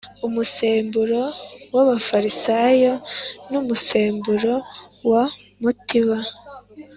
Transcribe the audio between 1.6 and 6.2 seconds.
w Abafarisayo n umusemburo wa mutiba